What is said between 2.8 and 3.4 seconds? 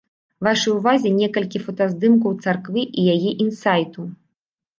і яе